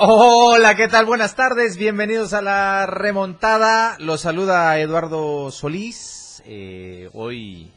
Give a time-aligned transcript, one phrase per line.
[0.00, 1.06] Hola, ¿qué tal?
[1.06, 3.96] Buenas tardes, bienvenidos a la remontada.
[3.98, 6.40] Los saluda Eduardo Solís.
[6.46, 7.72] Eh, hoy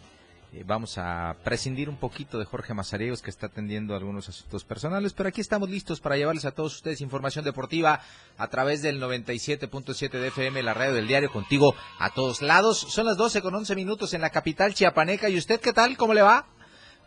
[0.53, 5.13] eh, vamos a prescindir un poquito de Jorge Mazariegos que está atendiendo algunos asuntos personales,
[5.13, 8.01] pero aquí estamos listos para llevarles a todos ustedes información deportiva
[8.37, 12.77] a través del 97.7 de FM, la radio del diario, contigo a todos lados.
[12.77, 15.27] Son las 12 con 11 minutos en la capital chiapaneca.
[15.27, 15.97] ¿Y usted qué tal?
[15.97, 16.45] ¿Cómo le va?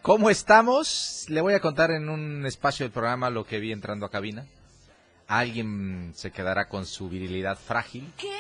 [0.02, 1.26] ¿Cómo estamos?
[1.28, 4.44] Le voy a contar en un espacio del programa lo que vi entrando a cabina
[5.38, 8.12] alguien se quedará con su virilidad frágil.
[8.16, 8.36] ¿Qué?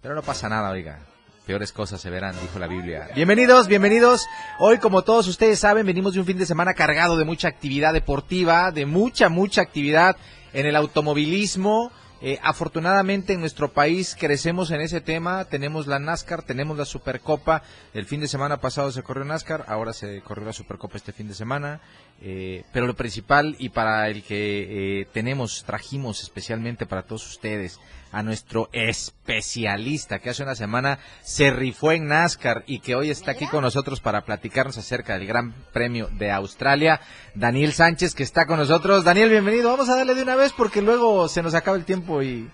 [0.00, 1.00] Pero no pasa nada, oiga.
[1.46, 3.08] Peores cosas se verán, dijo la Biblia.
[3.16, 4.26] Bienvenidos, bienvenidos.
[4.58, 7.92] Hoy, como todos ustedes saben, venimos de un fin de semana cargado de mucha actividad
[7.92, 10.16] deportiva, de mucha, mucha actividad
[10.52, 11.90] en el automovilismo.
[12.24, 17.64] Eh, afortunadamente en nuestro país crecemos en ese tema, tenemos la NASCAR, tenemos la Supercopa,
[17.94, 21.26] el fin de semana pasado se corrió NASCAR, ahora se corrió la Supercopa este fin
[21.26, 21.80] de semana,
[22.20, 27.80] eh, pero lo principal y para el que eh, tenemos, trajimos especialmente para todos ustedes,
[28.12, 33.32] a nuestro especialista que hace una semana se rifó en NASCAR y que hoy está
[33.32, 37.00] aquí con nosotros para platicarnos acerca del Gran Premio de Australia,
[37.34, 39.02] Daniel Sánchez que está con nosotros.
[39.02, 39.70] Daniel, bienvenido.
[39.70, 42.50] Vamos a darle de una vez porque luego se nos acaba el tiempo y,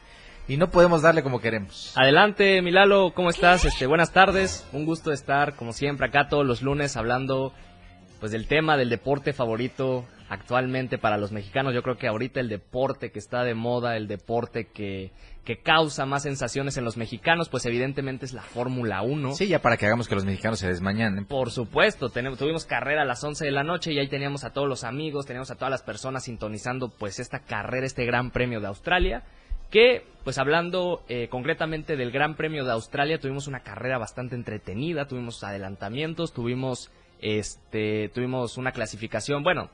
[0.47, 1.93] y no podemos darle como queremos.
[1.97, 3.65] Adelante, Milalo, ¿cómo estás?
[3.65, 4.65] Este, buenas tardes.
[4.73, 7.53] Un gusto estar como siempre acá todos los lunes hablando
[8.21, 11.75] pues del tema del deporte favorito actualmente para los mexicanos.
[11.75, 15.11] Yo creo que ahorita el deporte que está de moda, el deporte que,
[15.45, 19.33] que causa más sensaciones en los mexicanos, pues evidentemente es la Fórmula 1.
[19.33, 21.25] Sí, ya para que hagamos que los mexicanos se desmañanen.
[21.25, 24.53] Por supuesto, tenemos, tuvimos carrera a las 11 de la noche y ahí teníamos a
[24.53, 28.61] todos los amigos, teníamos a todas las personas sintonizando pues esta carrera, este Gran Premio
[28.61, 29.23] de Australia.
[29.71, 35.07] Que, pues hablando eh, concretamente del Gran Premio de Australia, tuvimos una carrera bastante entretenida,
[35.07, 36.91] tuvimos adelantamientos, tuvimos
[37.21, 39.71] este, tuvimos una clasificación, bueno,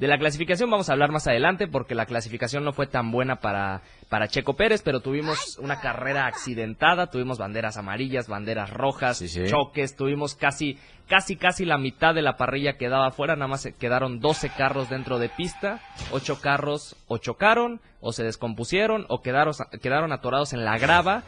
[0.00, 3.36] de la clasificación vamos a hablar más adelante porque la clasificación no fue tan buena
[3.36, 9.96] para, para Checo Pérez, pero tuvimos una carrera accidentada, tuvimos banderas amarillas, banderas rojas, choques,
[9.96, 14.48] tuvimos casi, casi, casi la mitad de la parrilla quedaba afuera, nada más quedaron 12
[14.56, 19.52] carros dentro de pista, 8 carros o chocaron, o se descompusieron, o quedaron,
[19.82, 21.24] quedaron atorados en la grava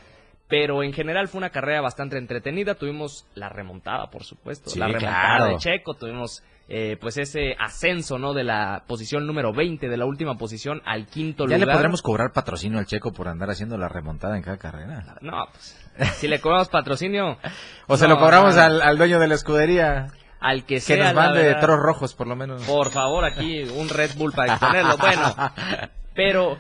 [0.53, 2.75] pero en general fue una carrera bastante entretenida.
[2.75, 8.35] Tuvimos la remontada, por supuesto, la remontada de Checo, tuvimos eh, pues ese ascenso, ¿no?
[8.35, 11.59] De la posición número 20, de la última posición al quinto lugar.
[11.59, 15.17] ¿Ya le podremos cobrar patrocinio al Checo por andar haciendo la remontada en cada carrera?
[15.23, 15.75] No, pues,
[16.17, 17.39] si le cobramos patrocinio...
[17.87, 20.09] o se lo cobramos al, dueño de la escudería
[20.39, 20.97] al que sea.
[20.99, 22.63] Que nos mande de toros rojos, por lo menos.
[22.65, 24.99] Por favor, aquí un Red Bull para exponerlo.
[24.99, 25.35] Bueno,
[26.15, 26.59] pero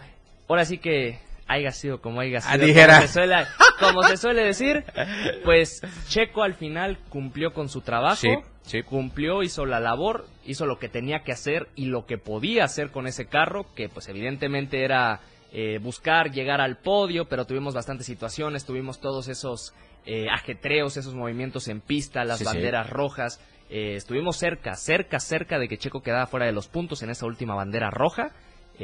[0.48, 1.20] ahora sí que
[1.52, 2.66] haya sido como haya sido.
[2.66, 3.34] Como se, suele,
[3.78, 4.84] como se, suele, decir,
[5.44, 8.16] pues Checo al final cumplió con su trabajo.
[8.62, 12.64] Sí, Cumplió, hizo la labor, hizo lo que tenía que hacer y lo que podía
[12.64, 15.20] hacer con ese carro, que pues evidentemente era
[15.52, 19.74] eh, buscar llegar al podio, pero tuvimos bastantes situaciones, tuvimos todos esos
[20.06, 23.40] eh, ajetreos, esos movimientos en pista, las banderas rojas.
[23.68, 27.26] Eh, estuvimos cerca, cerca, cerca de que Checo quedara fuera de los puntos en esa
[27.26, 28.32] última bandera roja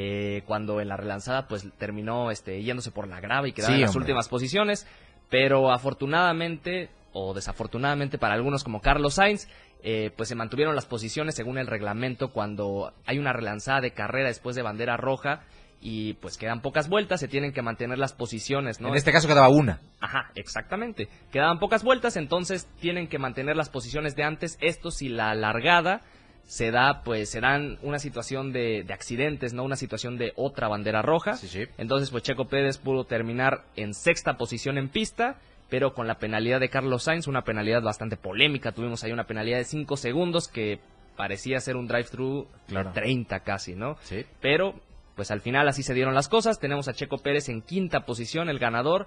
[0.01, 3.81] eh, cuando en la relanzada pues terminó este, yéndose por la grava y quedaba en
[3.81, 4.87] las últimas posiciones,
[5.29, 9.49] pero afortunadamente o desafortunadamente para algunos como Carlos Sainz,
[9.83, 14.29] eh, pues se mantuvieron las posiciones según el reglamento cuando hay una relanzada de carrera
[14.29, 15.41] después de bandera roja
[15.81, 18.91] y pues quedan pocas vueltas, se tienen que mantener las posiciones, ¿no?
[18.91, 19.81] En este caso quedaba una.
[19.99, 21.09] Ajá, exactamente.
[21.33, 26.03] Quedaban pocas vueltas, entonces tienen que mantener las posiciones de antes, esto si la largada
[26.49, 29.65] se da, pues, se dan una situación de, de, accidentes, ¿no?
[29.65, 31.35] Una situación de otra bandera roja.
[31.35, 31.67] Sí, sí.
[31.77, 35.37] Entonces, pues, Checo Pérez pudo terminar en sexta posición en pista,
[35.69, 38.73] pero con la penalidad de Carlos Sainz, una penalidad bastante polémica.
[38.73, 40.81] Tuvimos ahí una penalidad de cinco segundos que
[41.19, 42.93] parecía ser un drive-through claro.
[42.95, 43.99] 30 casi, ¿no?
[44.01, 44.25] Sí.
[44.41, 44.81] Pero,
[45.17, 46.59] pues, al final así se dieron las cosas.
[46.59, 49.07] Tenemos a Checo Pérez en quinta posición, el ganador.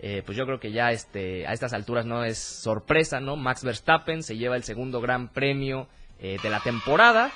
[0.00, 3.36] Eh, pues yo creo que ya este, a estas alturas no es sorpresa, ¿no?
[3.36, 5.88] Max Verstappen se lleva el segundo gran premio
[6.20, 7.30] eh, de la temporada.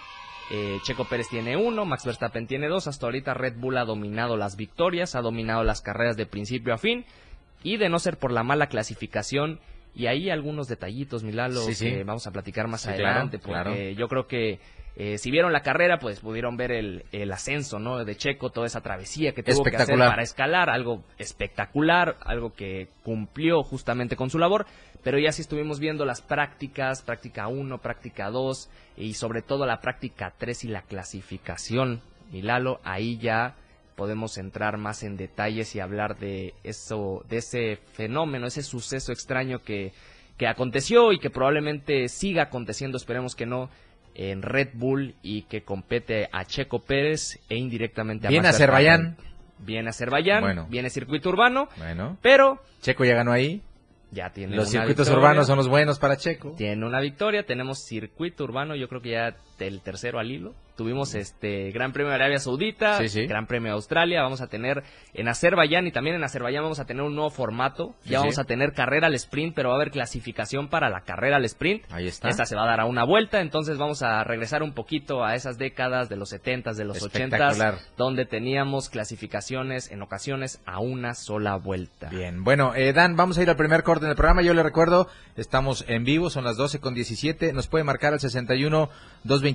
[0.51, 2.87] Eh, Checo Pérez tiene uno, Max Verstappen tiene dos.
[2.87, 6.79] Hasta ahorita Red Bull ha dominado las victorias, ha dominado las carreras de principio a
[6.79, 7.05] fin.
[7.63, 9.61] Y de no ser por la mala clasificación,
[9.95, 14.59] y ahí algunos detallitos, Milalo, que vamos a platicar más adelante, porque yo creo que
[14.95, 18.05] Eh, si vieron la carrera, pues pudieron ver el, el, ascenso, ¿no?
[18.05, 22.89] De Checo, toda esa travesía que tuvo que hacer para escalar, algo espectacular, algo que
[23.03, 24.67] cumplió justamente con su labor,
[25.03, 29.81] pero ya sí estuvimos viendo las prácticas, práctica 1, práctica 2 y sobre todo la
[29.81, 32.03] práctica 3 y la clasificación.
[32.31, 33.57] Y Lalo, ahí ya
[33.97, 39.63] podemos entrar más en detalles y hablar de eso, de ese fenómeno, ese suceso extraño
[39.63, 39.93] que,
[40.37, 43.71] que aconteció y que probablemente siga aconteciendo, esperemos que no,
[44.15, 49.17] en Red Bull y que compete a Checo Pérez e indirectamente a Viene Azerbaiyán.
[49.59, 52.19] Viene Azerbaiyán, viene circuito urbano, bueno.
[52.21, 52.61] pero...
[52.81, 53.63] Checo ya ganó ahí.
[54.11, 56.55] Ya tiene Los circuitos urbanos son los buenos para Checo.
[56.57, 59.37] Tiene una victoria, tenemos circuito urbano, yo creo que ya
[59.67, 60.55] el tercero al hilo.
[60.77, 62.99] Tuvimos este Gran Premio de Arabia Saudita,
[63.29, 64.83] Gran Premio de Australia, vamos a tener
[65.13, 67.95] en Azerbaiyán y también en Azerbaiyán vamos a tener un nuevo formato.
[68.05, 71.37] ya vamos a tener carrera al sprint, pero va a haber clasificación para la carrera
[71.37, 71.85] al sprint.
[71.93, 72.31] Ahí está.
[72.31, 75.35] Esta se va a dar a una vuelta, entonces vamos a regresar un poquito a
[75.35, 81.15] esas décadas de los 70 de los 80 donde teníamos clasificaciones en ocasiones a una
[81.15, 82.09] sola vuelta.
[82.09, 84.43] Bien, bueno, eh, Dan, vamos a ir al primer corte del programa.
[84.43, 87.53] Yo le recuerdo, estamos en vivo, son las 12 con 17.
[87.53, 88.89] Nos puede marcar al 61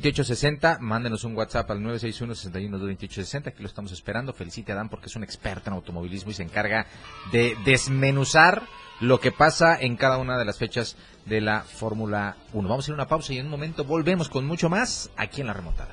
[0.01, 0.79] 228-60.
[0.79, 3.47] Mándenos un WhatsApp al 961-61-228-60.
[3.47, 4.33] Aquí lo estamos esperando.
[4.33, 6.87] Felicite a Dan porque es un experto en automovilismo y se encarga
[7.31, 8.63] de desmenuzar
[8.99, 10.95] lo que pasa en cada una de las fechas
[11.25, 12.67] de la Fórmula 1.
[12.67, 15.41] Vamos a ir a una pausa y en un momento volvemos con mucho más aquí
[15.41, 15.91] en la remontada.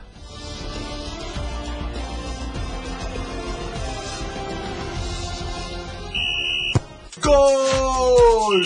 [7.25, 8.65] ¡Gol!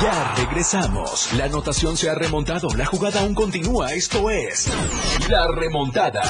[0.00, 1.32] Ya regresamos.
[1.32, 2.68] La anotación se ha remontado.
[2.76, 3.92] La jugada aún continúa.
[3.92, 4.70] Esto es
[5.28, 6.22] La Remontada.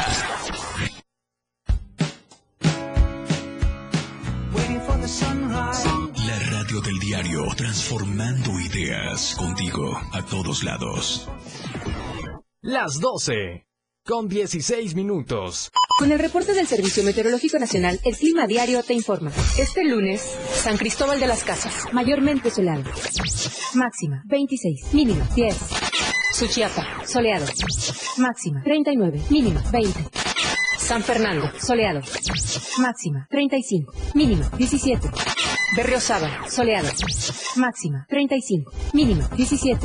[6.27, 11.29] La radio del diario, transformando ideas contigo a todos lados.
[12.63, 13.67] Las 12
[14.05, 15.71] con 16 minutos.
[15.99, 19.33] Con el reporte del Servicio Meteorológico Nacional, el clima diario te informa.
[19.59, 20.23] Este lunes,
[20.55, 22.85] San Cristóbal de las Casas, mayormente soleado.
[23.75, 24.95] Máxima, 26.
[24.95, 25.56] Mínima, 10.
[26.35, 27.47] Suchiapa, soleado.
[28.17, 29.23] Máxima, 39.
[29.29, 29.99] Mínima, 20.
[30.79, 32.00] San Fernando, soleado.
[32.79, 33.93] Máxima, 35.
[34.15, 35.11] Mínima, 17.
[35.77, 36.91] Berriozaba, soleado.
[37.56, 38.71] Máxima, 35.
[38.93, 39.85] Mínima, 17.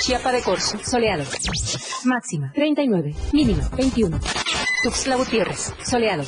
[0.00, 1.24] Chiapa de Corzo, soleado.
[2.04, 3.14] Máxima, 39.
[3.34, 4.18] Mínima, 21.
[4.82, 6.24] Tuxtla Gutiérrez, soleado.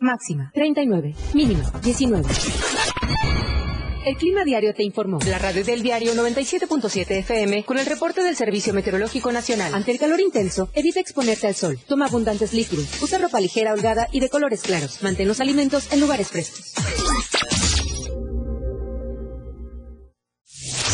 [0.00, 1.14] Máxima, 39.
[1.34, 2.26] Mínima, 19.
[4.06, 5.18] El Clima Diario te informó.
[5.26, 9.74] La radio del diario 97.7 FM con el reporte del Servicio Meteorológico Nacional.
[9.74, 11.78] Ante el calor intenso, evita exponerte al sol.
[11.86, 13.02] Toma abundantes líquidos.
[13.02, 15.02] Usa ropa ligera, holgada y de colores claros.
[15.02, 16.72] Mantén los alimentos en lugares frescos.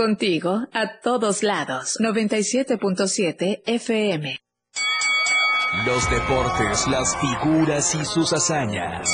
[0.00, 1.98] Contigo a todos lados.
[2.00, 4.38] 97.7 FM.
[5.84, 9.12] Los deportes, las figuras y sus hazañas.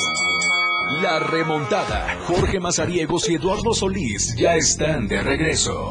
[1.02, 2.16] La remontada.
[2.28, 5.90] Jorge Mazariegos y Eduardo Solís ya están de regreso.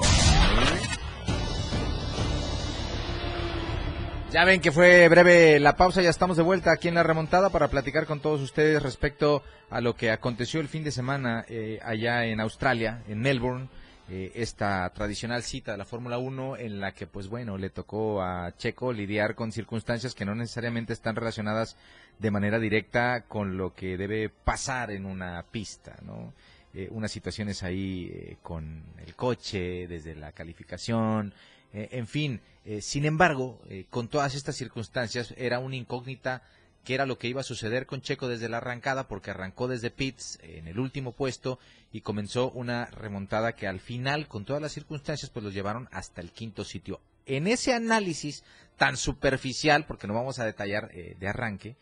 [4.32, 7.50] Ya ven que fue breve la pausa, ya estamos de vuelta aquí en la remontada
[7.50, 11.80] para platicar con todos ustedes respecto a lo que aconteció el fin de semana eh,
[11.84, 13.68] allá en Australia, en Melbourne
[14.08, 18.22] eh, esta tradicional cita de la Fórmula 1 en la que, pues bueno, le tocó
[18.22, 21.76] a Checo lidiar con circunstancias que no necesariamente están relacionadas
[22.20, 26.34] de manera directa con lo que debe pasar en una pista, ¿no?
[26.76, 31.34] Eh, unas situaciones ahí eh, con el coche, desde la calificación,
[31.78, 32.40] en fin.
[32.80, 33.60] sin embargo,
[33.90, 36.42] con todas estas circunstancias era una incógnita
[36.86, 39.92] qué era lo que iba a suceder con Checo desde la arrancada, porque arrancó desde
[39.92, 41.60] Pitts en el último puesto
[41.92, 46.22] y comenzó una remontada que al final, con todas las circunstancias, pues los llevaron hasta
[46.22, 47.02] el quinto sitio.
[47.28, 48.44] en ese análisis
[48.78, 51.76] tan superficial, porque no vamos a detallar eh, de arranque,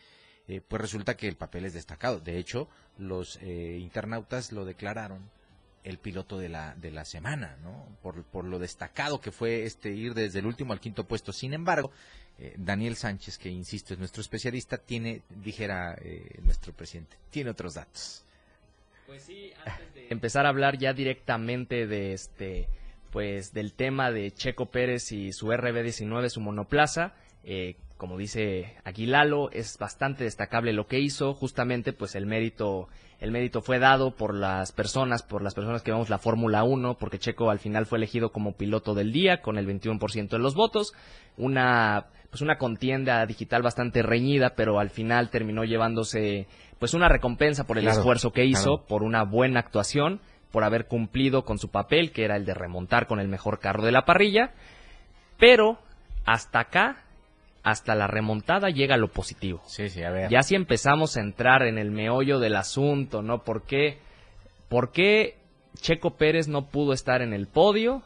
[0.47, 2.19] eh, pues resulta que el papel es destacado.
[2.19, 5.29] De hecho, los eh, internautas lo declararon
[5.83, 7.85] el piloto de la, de la semana, ¿no?
[8.01, 11.33] Por, por lo destacado que fue este ir desde el último al quinto puesto.
[11.33, 11.91] Sin embargo,
[12.39, 17.75] eh, Daniel Sánchez, que insisto es nuestro especialista, tiene, dijera eh, nuestro presidente, tiene otros
[17.75, 18.25] datos.
[19.05, 22.67] Pues sí, antes de empezar a hablar ya directamente de este,
[23.11, 27.13] pues del tema de Checo Pérez y su RB19, su monoplaza,
[27.43, 33.31] eh, como dice Aguilalo, es bastante destacable lo que hizo, justamente pues el mérito el
[33.31, 37.19] mérito fue dado por las personas, por las personas que vemos la Fórmula 1, porque
[37.19, 40.93] Checo al final fue elegido como piloto del día con el 21% de los votos,
[41.37, 46.47] una pues una contienda digital bastante reñida, pero al final terminó llevándose
[46.79, 48.85] pues una recompensa por el Claro, esfuerzo que hizo, claro.
[48.87, 50.19] por una buena actuación,
[50.51, 53.83] por haber cumplido con su papel, que era el de remontar con el mejor carro
[53.85, 54.51] de la parrilla,
[55.37, 55.77] pero
[56.25, 57.03] hasta acá,
[57.61, 59.61] hasta la remontada llega lo positivo.
[59.67, 60.31] Sí, sí, a ver.
[60.31, 63.43] Ya si empezamos a entrar en el meollo del asunto, ¿no?
[63.43, 63.99] ¿Por qué,
[64.69, 65.37] por qué
[65.75, 68.01] Checo Pérez no pudo estar en el podio?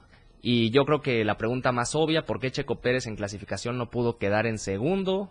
[0.49, 3.89] Y yo creo que la pregunta más obvia, ¿por qué Checo Pérez en clasificación no
[3.89, 5.29] pudo quedar en segundo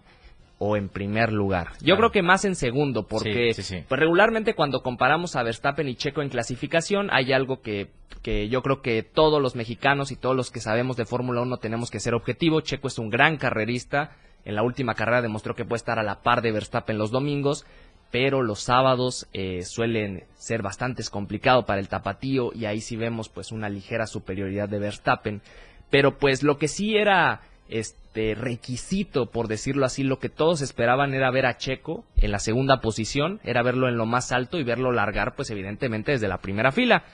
[0.59, 1.69] o en primer lugar?
[1.81, 1.97] Yo Claro.
[2.01, 3.85] creo que más en segundo, porque Sí, sí, sí.
[3.89, 7.89] pues regularmente cuando comparamos a Verstappen y Checo en clasificación, hay algo que,
[8.23, 11.57] que yo creo que todos los mexicanos y todos los que sabemos de Fórmula 1
[11.61, 12.61] tenemos que ser objetivo.
[12.61, 14.11] Checo es un gran carrerista.
[14.45, 17.65] En la última carrera demostró que puede estar a la par de Verstappen los domingos,
[18.11, 23.29] pero los sábados eh, suelen ser bastante complicados para el tapatío y ahí sí vemos
[23.29, 25.43] pues una ligera superioridad de Verstappen.
[25.91, 31.15] Pero pues lo que sí era este requisito, por decirlo así, lo que todos esperaban
[31.15, 34.65] era ver a Checo en la segunda posición, era verlo en lo más alto y
[34.65, 37.05] verlo largar, pues evidentemente desde la primera fila.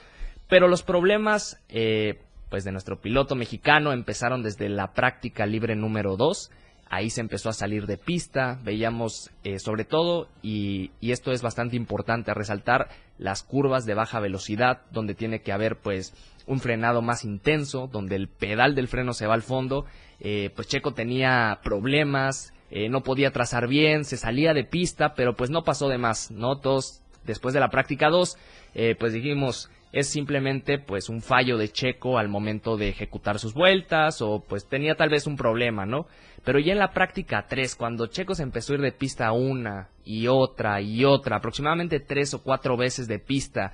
[0.49, 2.20] Pero los problemas, eh,
[2.50, 6.50] pues de nuestro piloto mexicano empezaron desde la práctica libre número 2.
[6.94, 11.40] Ahí se empezó a salir de pista, veíamos eh, sobre todo, y, y esto es
[11.40, 16.12] bastante importante resaltar, las curvas de baja velocidad, donde tiene que haber pues
[16.46, 19.87] un frenado más intenso, donde el pedal del freno se va al fondo,
[20.20, 25.34] eh, pues Checo tenía problemas, eh, no podía trazar bien, se salía de pista, pero
[25.34, 26.58] pues no pasó de más, ¿no?
[26.58, 28.37] Todos, después de la práctica 2,
[28.75, 33.52] eh, pues dijimos, es simplemente pues un fallo de Checo al momento de ejecutar sus
[33.52, 36.06] vueltas, o pues tenía tal vez un problema, ¿no?
[36.44, 39.88] Pero ya en la práctica 3, cuando Checo se empezó a ir de pista una
[40.04, 43.72] y otra y otra, aproximadamente tres o cuatro veces de pista,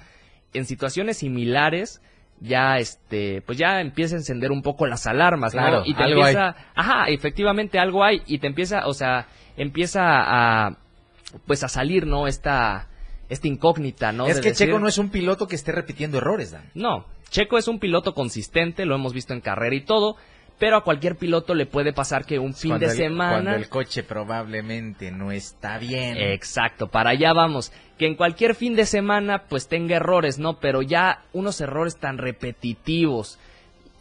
[0.53, 2.03] en situaciones similares,
[2.41, 5.61] ya este, pues ya empieza a encender un poco las alarmas, ¿no?
[5.63, 6.35] Claro, Y te algo hay.
[6.35, 10.79] empieza, ajá, efectivamente algo hay, y te empieza, o sea, empieza a,
[11.47, 12.27] pues a salir, ¿no?
[12.27, 12.89] Esta,
[13.29, 14.27] esta incógnita, ¿no?
[14.27, 16.71] es De que decir- Checo no es un piloto que esté repitiendo errores, Dan.
[16.75, 20.17] no, Checo es un piloto consistente, lo hemos visto en carrera y todo,
[20.59, 23.33] pero a cualquier piloto le puede pasar que un fin Cuando de el- semana...
[23.35, 26.17] Cuando el coche probablemente no está bien.
[26.17, 27.71] Exacto, para allá vamos.
[27.97, 30.59] Que en cualquier fin de semana pues tenga errores, ¿no?
[30.59, 33.39] Pero ya unos errores tan repetitivos.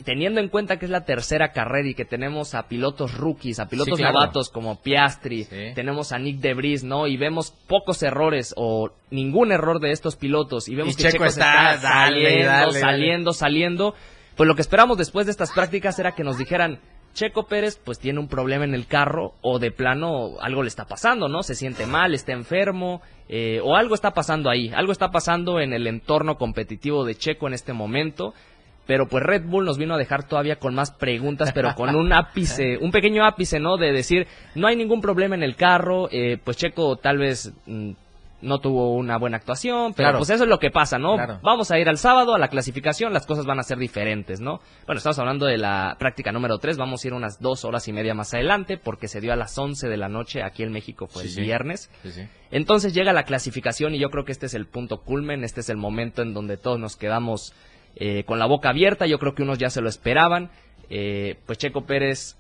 [0.04, 3.68] Teniendo en cuenta que es la tercera carrera y que tenemos a pilotos rookies, a
[3.68, 4.20] pilotos Sí, claro.
[4.20, 5.72] novatos como Piastri, Sí.
[5.76, 7.08] tenemos a Nick Debris, ¿no?
[7.08, 11.26] Y vemos pocos errores o ningún error de estos pilotos y vemos Y que Checo
[11.26, 12.80] está, saliendo, dale, dale.
[12.80, 13.96] saliendo, saliendo.
[14.36, 16.80] Pues lo que esperamos después de estas prácticas era que nos dijeran,
[17.16, 20.86] Checo Pérez pues tiene un problema en el carro o de plano algo le está
[20.86, 21.42] pasando, ¿no?
[21.42, 25.74] Se siente mal, está enfermo eh, o algo está pasando ahí, algo está pasando en
[25.74, 28.36] el entorno competitivo de Checo en este momento.
[28.88, 32.14] Pero pues Red Bull nos vino a dejar todavía con más preguntas, pero con un
[32.14, 33.78] ápice, un pequeño ápice, ¿no?
[33.78, 37.92] De decir, no hay ningún problema en el carro, eh, pues Checo tal vez mm,
[38.40, 40.18] no tuvo una buena actuación, pero Claro.
[40.20, 41.16] pues eso es lo que pasa, ¿no?
[41.16, 41.40] Claro.
[41.42, 44.62] Vamos a ir al sábado a la clasificación, las cosas van a ser diferentes, ¿no?
[44.86, 47.94] Bueno, estamos hablando de la práctica número 3, vamos a ir unas dos horas y
[47.94, 51.08] media más adelante, porque se dio a las 11 de la noche, aquí en México
[51.08, 51.42] fue Sí, el sí.
[51.42, 51.90] viernes.
[52.04, 52.22] Sí, sí.
[52.52, 55.70] Entonces llega la clasificación y yo creo que este es el punto culmen, este es
[55.70, 57.54] el momento en donde todos nos quedamos
[57.96, 60.50] eh, con la boca abierta, yo creo que unos ya se lo esperaban,
[60.90, 62.36] eh, pues Checo Pérez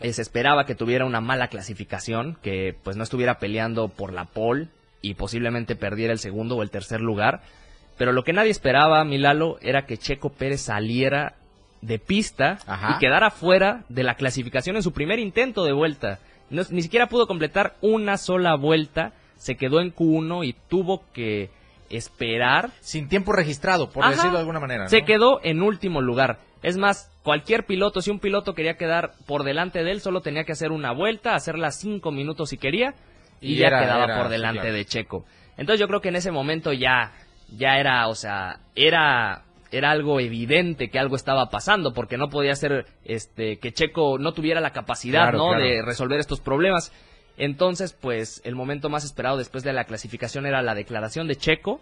[0.00, 4.24] eh, se esperaba que tuviera una mala clasificación, que pues no estuviera peleando por la
[4.24, 4.68] pole
[5.02, 7.42] y posiblemente perdiera el segundo o el tercer lugar,
[7.98, 11.34] pero lo que nadie esperaba, Milalo, era que Checo Pérez saliera
[11.82, 12.96] de pista Ajá.
[12.96, 16.18] y quedara fuera de la clasificación en su primer intento de vuelta.
[16.50, 21.50] No- ni siquiera pudo completar una sola vuelta, se quedó en Q1 y tuvo que
[21.90, 22.70] esperar.
[22.80, 24.12] Sin tiempo registrado, por Ajá.
[24.12, 24.84] decirlo de alguna manera.
[24.84, 24.88] ¿no?
[24.90, 26.38] Se quedó en último lugar.
[26.62, 30.44] Es más, cualquier piloto, si un piloto quería quedar por delante de él, solo tenía
[30.44, 32.94] que hacer una vuelta, hacerla cinco minutos si quería,
[33.40, 34.74] y, Y ya era- quedaba era- por delante claro.
[34.74, 35.24] de Checo.
[35.56, 37.12] Entonces yo creo que en ese momento ya,
[37.56, 42.54] ya era, o sea, era era algo evidente que algo estaba pasando, porque no podía
[42.54, 45.48] ser este que Checo no tuviera la capacidad, Claro, ¿no?
[45.48, 45.64] claro.
[45.64, 46.92] de resolver estos problemas.
[47.36, 51.80] Entonces, pues el momento más esperado después de la clasificación era la declaración de Checo,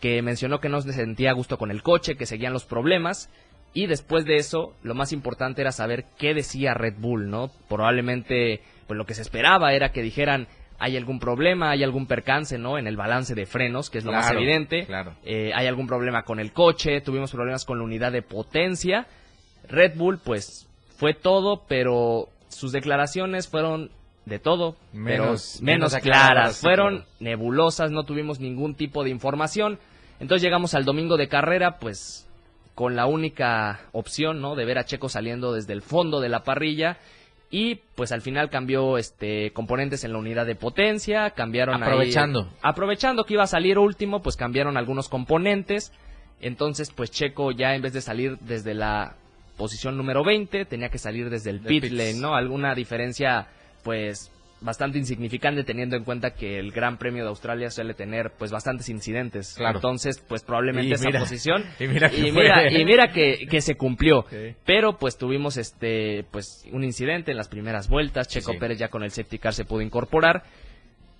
[0.00, 3.30] que mencionó que no se sentía a gusto con el coche, que seguían los problemas.
[3.74, 7.50] Y después de eso, lo más importante era saber qué decía Red Bull, ¿no?
[7.68, 12.56] Probablemente, pues lo que se esperaba era que dijeran, hay algún problema, hay algún percance,
[12.56, 12.78] ¿no?
[12.78, 14.86] En el balance de frenos, que es lo más evidente.
[14.86, 15.14] claro.
[15.24, 19.06] Eh, hay algún problema con el coche, tuvimos problemas con la unidad de potencia.
[19.68, 23.90] Red Bull, pues, fue todo, pero sus declaraciones fueron
[24.28, 26.60] de todo, Menos- pero menos claras.
[26.60, 29.78] Fueron nebulosas, no tuvimos ningún tipo de información.
[30.20, 32.28] Entonces llegamos al domingo de carrera, pues
[32.74, 34.54] con la única opción, ¿no?
[34.54, 36.98] De ver a Checo saliendo desde el fondo de la parrilla
[37.50, 42.48] y pues al final cambió este componentes en la unidad de potencia, cambiaron ahí- Aprovechando.
[42.62, 45.92] aprovechando que iba a salir último, pues cambiaron algunos componentes.
[46.40, 49.16] Entonces, pues Checo ya en vez de salir desde la
[49.56, 52.36] posición número 20, tenía que salir desde el pit lane, ¿no?
[52.36, 53.48] Alguna diferencia
[53.82, 54.30] pues
[54.60, 58.88] bastante insignificante teniendo en cuenta que el Gran Premio de Australia suele tener pues bastantes
[58.88, 59.54] incidentes.
[59.56, 59.78] Claro.
[59.78, 63.46] Entonces, pues probablemente Y esa mira, posición y mira que y mira, y mira que,
[63.50, 64.24] que se cumplió.
[64.64, 68.58] Pero pues tuvimos este pues un incidente en las primeras vueltas, Checo sí.
[68.58, 70.42] Pérez ya con el safety car se pudo incorporar,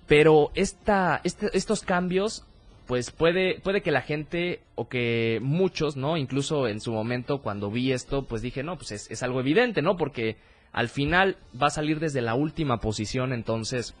[0.07, 2.45] pero esta este- estos cambios
[2.87, 6.17] pues puede puede que la gente o que muchos, ¿no?
[6.17, 9.81] Incluso en su momento cuando vi esto, pues dije, no, pues es, es algo evidente,
[9.81, 9.95] ¿no?
[9.95, 10.35] Porque
[10.71, 13.95] al final va a salir desde la última posición, entonces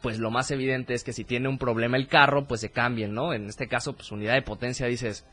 [0.00, 3.14] pues lo más evidente es que si tiene un problema el carro, pues se cambien,
[3.14, 3.32] ¿no?
[3.32, 5.24] En este caso, pues unidad de potencia dices,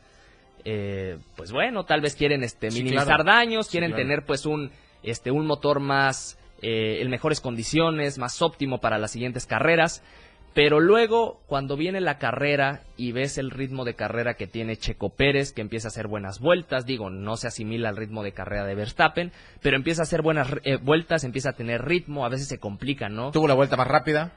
[0.64, 3.24] eh, pues bueno, tal vez quieren este Sí, minimizar claro.
[3.24, 4.02] daños, Sí, quieren claro.
[4.04, 4.70] tener pues un
[5.02, 10.02] este un motor más eh, en mejores condiciones, más óptimo para las siguientes carreras.
[10.52, 15.10] Pero luego, cuando viene la carrera y ves el ritmo de carrera que tiene Checo
[15.10, 18.64] Pérez, que empieza a hacer buenas vueltas, digo, no se asimila al ritmo de carrera
[18.64, 19.30] de Verstappen,
[19.62, 23.08] pero empieza a hacer buenas eh, vueltas, empieza a tener ritmo, a veces se complica,
[23.08, 23.30] ¿no?
[23.30, 24.32] Tuvo la vuelta más rápida.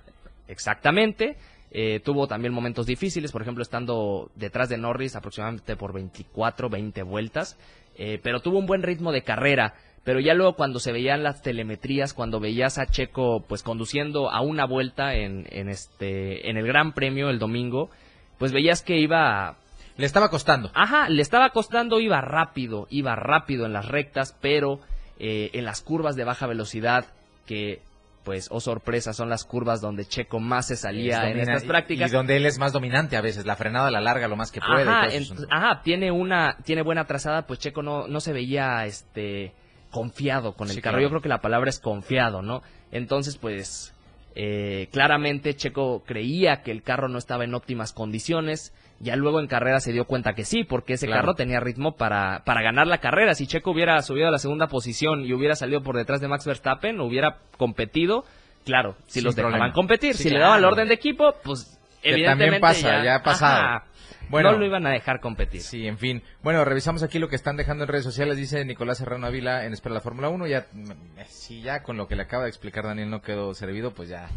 [0.47, 1.37] Exactamente.
[1.75, 7.01] Eh, tuvo también momentos difíciles, por ejemplo, estando detrás de Norris aproximadamente por 24, 20
[7.01, 7.57] vueltas.
[7.95, 9.73] Eh, pero tuvo un buen ritmo de carrera.
[10.03, 14.41] Pero ya luego cuando se veían las telemetrías, cuando veías a Checo pues conduciendo a
[14.41, 17.89] una vuelta en, en este en el Gran Premio el domingo,
[18.37, 19.55] pues veías que iba
[19.95, 20.71] Le estaba costando.
[20.73, 24.81] Ajá, le estaba costando, iba rápido, iba rápido en las rectas, pero
[25.19, 27.05] eh, en las curvas de baja velocidad,
[27.45, 27.81] que
[28.25, 32.09] pues, oh sorpresa, son las curvas donde Checo más se salía en estas prácticas.
[32.09, 33.45] Y donde él es más dominante a veces.
[33.45, 34.89] La frenada la larga lo más que puede.
[34.89, 35.07] Ajá,
[35.49, 39.53] ajá, tiene una, tiene buena trazada, pues Checo no, no se veía este
[39.93, 40.95] confiado con el Sí, carro.
[40.95, 41.03] claro.
[41.03, 42.61] Yo creo que la palabra es confiado, ¿no?
[42.91, 43.93] Entonces, pues,
[44.35, 48.73] eh, claramente Checo creía que el carro no estaba en óptimas condiciones.
[48.99, 51.21] Ya luego en carrera se dio cuenta que sí, porque ese Claro.
[51.21, 53.35] carro tenía ritmo para, para ganar la carrera.
[53.35, 56.45] Si Checo hubiera subido a la segunda posición y hubiera salido por detrás de Max
[56.45, 58.23] Verstappen, hubiera competido,
[58.65, 60.15] claro, si Sin los dejaban competir.
[60.15, 63.23] Sí, si le daban el orden de equipo, pues Que evidentemente también pasa, ya ha
[63.23, 63.61] pasado.
[63.63, 63.85] Ajá,
[64.29, 64.51] Bueno.
[64.51, 65.61] no lo iban a dejar competir.
[65.61, 66.23] Sí, en fin.
[66.41, 68.37] Bueno, revisamos aquí lo que están dejando en redes sociales.
[68.37, 70.47] Dice Nicolás Serrano Ávila en Espera la Fórmula 1.
[70.47, 70.91] Ya, mm,
[71.27, 74.27] si ya con lo que le acaba de explicar Daniel no quedó servido, pues ya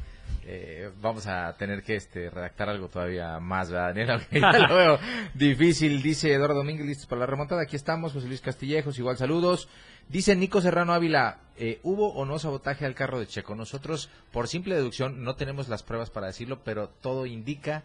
[0.48, 3.94] eh, vamos a tener que este, redactar algo todavía más, ¿verdad,
[4.30, 5.00] Daniel?
[5.34, 6.00] Difícil.
[6.02, 7.62] Dice Eduardo Domínguez, listos para la remontada.
[7.62, 8.12] Aquí estamos.
[8.12, 9.68] José Luis Castillejos, igual saludos.
[10.08, 13.56] Dice Nico Serrano Ávila, eh, ¿hubo o no sabotaje al carro de Checo?
[13.56, 17.82] Nosotros, por simple deducción, no tenemos las pruebas para decirlo, pero todo indica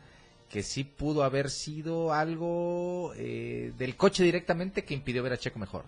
[0.47, 5.58] que sí pudo haber sido algo eh, del coche directamente que impidió ver a Checo
[5.58, 5.84] mejor.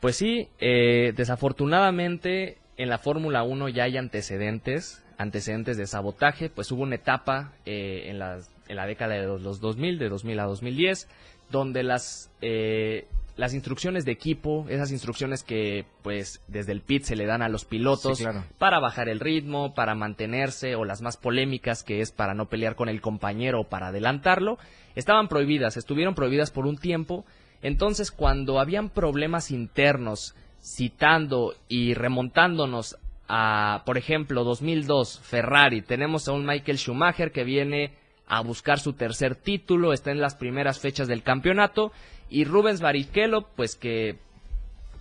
[0.00, 6.70] Pues sí, eh, desafortunadamente en la Fórmula 1 ya hay antecedentes, antecedentes de sabotaje, pues
[6.72, 10.40] hubo una etapa eh, en, las- en la década de los, los 2000, de 2000
[10.40, 11.08] a 2010,
[11.50, 17.16] donde las, eh, las instrucciones de equipo, esas instrucciones que pues desde el pit se
[17.16, 18.44] le dan a los pilotos Sí, claro.
[18.58, 22.74] para bajar el ritmo, para mantenerse, o las más polémicas que es para no pelear
[22.76, 24.58] con el compañero o para adelantarlo,
[24.94, 27.24] estaban prohibidas, estuvieron prohibidas por un tiempo,
[27.62, 32.96] entonces cuando habían problemas internos, citando y remontándonos
[33.28, 37.92] a, por ejemplo, 2002, Ferrari, tenemos a un Michael Schumacher que viene
[38.26, 41.92] a buscar su tercer título, está en las primeras fechas del campeonato,
[42.30, 44.16] y Rubens Barrichello, pues que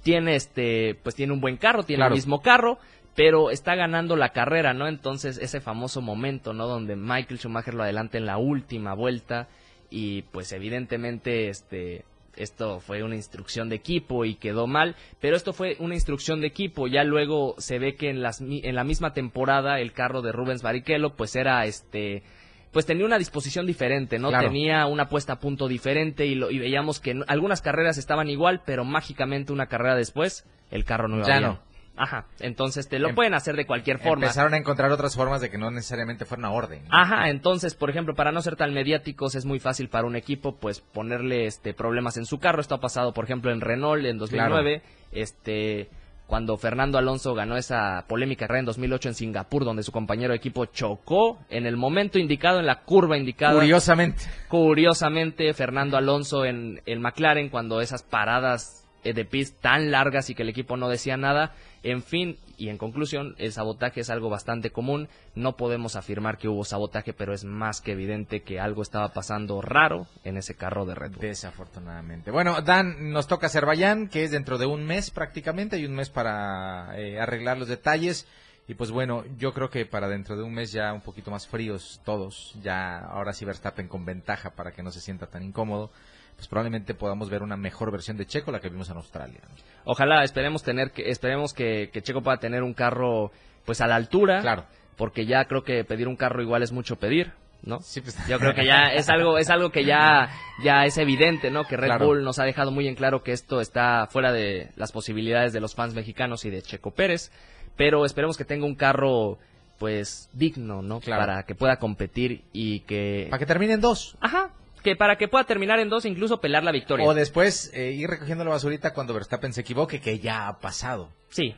[0.04, 2.13] tiene este, pues tiene un buen carro, tiene Claro.
[2.13, 2.78] el mismo carro,
[3.16, 4.88] pero está ganando la carrera, ¿no?
[4.88, 6.68] Entonces ese famoso momento, ¿no?
[6.68, 9.48] Donde Michael Schumacher lo adelanta en la última vuelta
[9.90, 12.06] y pues evidentemente este
[12.38, 16.47] esto fue una instrucción de equipo y quedó mal, pero esto fue una instrucción de
[16.47, 16.88] equipo.
[16.88, 20.62] Ya luego se ve que en las en la misma temporada el carro de Rubens
[20.62, 22.23] Barrichello pues era este
[22.71, 24.30] pues tenía una disposición diferente, ¿no?
[24.30, 24.47] Claro.
[24.50, 28.62] Tenía una puesta a punto diferente y, lo, y veíamos que algunas carreras estaban igual,
[28.65, 31.50] pero mágicamente una carrera después el carro no iba Ya bien.
[31.50, 31.67] no.
[31.98, 34.26] Ajá, entonces te lo Em- pueden hacer de cualquier forma.
[34.26, 36.84] Empezaron a encontrar otras formas de que no necesariamente fuera una orden.
[36.88, 36.96] ¿no?
[36.96, 40.56] Ajá, entonces, por ejemplo, para no ser tan mediáticos es muy fácil para un equipo
[40.56, 42.62] pues ponerle este problemas en su carro.
[42.62, 44.82] Esto ha pasado, por ejemplo, en Renault en 2009,
[45.12, 45.90] este
[46.28, 50.36] cuando Fernando Alonso ganó esa polémica carrera en 2008 en Singapur donde su compañero de
[50.38, 53.54] equipo chocó en el momento indicado en la curva indicada.
[53.54, 54.24] Curiosamente.
[54.50, 60.44] Curiosamente, Fernando Alonso en el McLaren, cuando esas paradas de pist tan largas y que
[60.44, 64.72] el equipo no decía nada, en fin, y en conclusión, el sabotaje es algo bastante
[64.72, 65.08] común.
[65.36, 69.62] No podemos afirmar que hubo sabotaje, pero es más que evidente que algo estaba pasando
[69.62, 71.22] raro en ese carro de Red Bull.
[71.22, 72.32] Desafortunadamente.
[72.32, 75.76] Bueno, Dan, nos toca Azerbaiyán, que es dentro de un mes prácticamente.
[75.76, 78.28] Hay un mes para eh, arreglar los detalles.
[78.68, 81.48] Y pues bueno, yo creo que para dentro de un mes ya un poquito más
[81.48, 82.54] fríos todos.
[82.62, 85.92] Ya ahora sí Verstappen con ventaja para que no se sienta tan incómodo.
[86.38, 89.39] Pues probablemente podamos ver una mejor versión de Checo, la que vimos en Australia.
[89.43, 89.56] ¿no?
[89.86, 93.32] Ojalá, esperemos tener que, esperemos que, que Checo pueda tener un carro
[93.65, 94.41] pues a la altura.
[94.41, 94.65] Claro.
[94.95, 97.80] Porque ya creo que pedir un carro igual es mucho pedir, ¿no?
[97.82, 100.30] Sí, pues- Yo creo que ya es algo, es algo que ya,
[100.63, 101.65] ya es evidente, ¿no?
[101.65, 102.06] Que Red Claro.
[102.06, 105.60] Bull nos ha dejado muy en claro que esto está fuera de las posibilidades de
[105.60, 107.32] los fans mexicanos y de Checo Pérez.
[107.76, 109.38] Pero esperemos que tenga un carro,
[109.80, 111.00] pues, digno, ¿no?
[111.00, 111.21] Claro.
[111.26, 113.28] Para que pueda competir y que...
[113.30, 114.17] Para que terminen dos.
[114.19, 114.52] Ajá.
[114.88, 117.06] Que para que pueda terminar en dos, e incluso pelear la victoria.
[117.06, 121.10] O después eh, ir recogiendo la basurita cuando Verstappen se equivoque, que ya ha pasado.
[121.28, 121.56] Sí,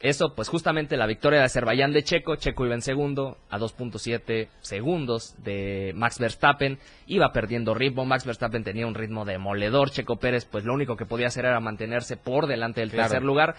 [0.00, 4.48] eso pues justamente la victoria de Azerbaiyán de Checo, Checo iba en segundo a 2.7
[4.62, 10.44] segundos de Max Verstappen, iba perdiendo ritmo, Max Verstappen tenía un ritmo demoledor, Checo Pérez
[10.44, 13.10] pues lo único que podía hacer era mantenerse por delante del Claro.
[13.10, 13.54] tercer lugar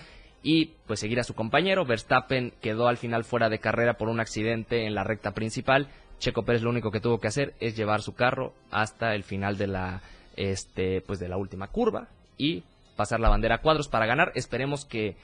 [0.46, 4.20] y pues seguir a su compañero, Verstappen quedó al final fuera de carrera por un
[4.20, 5.88] accidente en la recta principal,
[6.24, 9.58] Checo Pérez lo único que tuvo que hacer es llevar su carro hasta el final
[9.58, 10.02] de la
[10.38, 12.08] este pues de la última curva
[12.38, 12.64] y
[12.96, 14.32] pasar la bandera a cuadros para ganar.
[14.36, 15.16] Esperemos que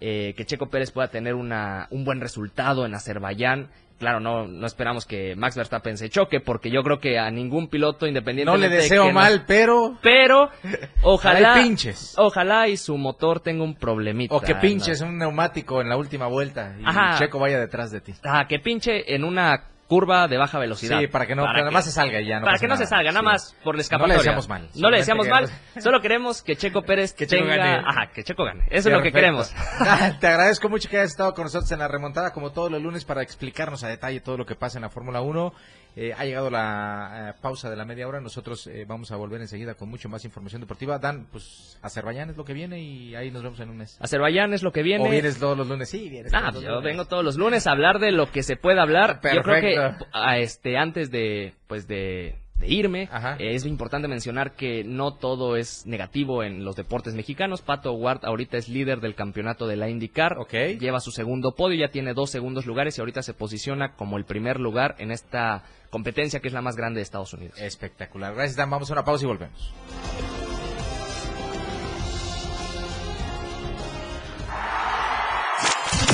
[0.00, 3.68] eh, que Checo Pérez pueda tener una, un buen resultado en Azerbaiyán.
[3.98, 7.66] Claro, no, no esperamos que Max Verstappen se choque, porque yo creo que a ningún
[7.66, 9.98] piloto, No independientemente le de deseo no- mal, pero...
[10.00, 10.50] pero
[11.02, 12.14] ojalá, Ojalá y pinches.
[12.16, 14.36] ojalá y su motor tenga un problemita.
[14.36, 14.60] O que ¿no?
[14.60, 17.18] pinches un neumático en la última vuelta y Ajá.
[17.18, 18.14] Checo vaya detrás de ti.
[18.22, 21.00] Ah, que pinche en una curva de baja velocidad.
[21.00, 22.68] Sí, para que no, para nada más se salga y ya no para pasa que
[22.68, 23.24] no se salga, nada Sí.
[23.24, 24.16] más por la No le escapatoria.
[24.18, 25.48] deseamos mal, No le deseamos mal,
[25.80, 27.56] solo queremos que Checo Pérez Que Checo tenga...
[27.56, 27.82] gane.
[27.86, 28.64] Ajá, que Checo gane.
[28.70, 29.52] Eso es lo que queremos.
[30.20, 33.04] Te agradezco mucho que hayas estado con nosotros en la remontada, como todos los lunes,
[33.04, 35.52] para explicarnos a detalle todo lo que pasa en la Fórmula 1.
[36.00, 38.20] Eh, ha llegado la eh, pausa de la media hora.
[38.20, 41.00] Nosotros eh, vamos a volver enseguida con mucho más información deportiva.
[41.00, 43.98] Dan, pues Azerbaiyán es lo que viene y ahí nos vemos en un mes.
[44.00, 45.04] Azerbaiyán es lo que viene.
[45.04, 45.88] ¿O vienes todos los lunes?
[45.88, 46.32] Sí, vienes.
[46.32, 46.84] Ah, todos los yo lunes.
[46.84, 49.18] vengo todos los lunes a hablar de lo que se puede hablar.
[49.24, 50.06] Yo creo que Perfecto.
[50.12, 53.36] a este antes de pues de, de irme Ajá.
[53.38, 57.62] eh, es importante mencionar que no todo es negativo en los deportes mexicanos.
[57.62, 60.36] Pato Ward ahorita es líder del campeonato de la IndyCar.
[60.78, 64.24] Lleva su segundo podio, ya tiene dos segundos lugares y ahorita se posiciona como el
[64.24, 67.58] primer lugar en esta competencia que es la más grande de Estados Unidos.
[67.60, 68.34] Espectacular.
[68.34, 68.70] Gracias, Dan.
[68.70, 69.72] Vamos a una pausa y volvemos.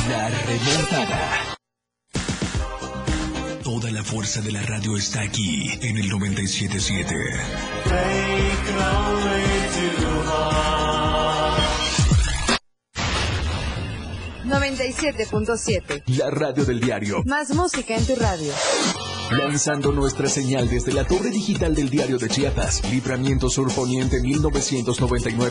[0.09, 1.57] La remontada.
[3.75, 7.13] Toda la fuerza de la radio está aquí en el 977.
[14.45, 16.03] 97.7.
[16.07, 17.25] La radio del diario.
[17.25, 18.53] Más música en tu radio.
[19.33, 22.89] Lanzando nuestra señal desde la torre digital del diario de Chiapas.
[22.93, 25.51] Libramiento Sur Poniente 1999.